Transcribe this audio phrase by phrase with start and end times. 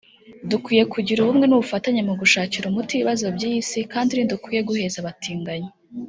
[0.49, 5.69] Dukwiye kugira ubumwe n’ubufatanye mu gushakira umuti ibibazo by’iyi Si kandi ntidukwiye guheza abatinganyi